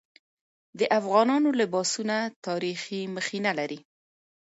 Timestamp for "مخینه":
3.15-3.51